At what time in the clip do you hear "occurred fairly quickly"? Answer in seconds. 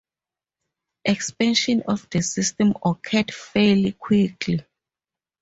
2.83-4.61